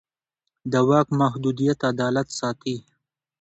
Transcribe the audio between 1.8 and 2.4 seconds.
عدالت